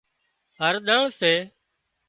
هۯۮۯ 0.59 0.99
سي 1.19 1.33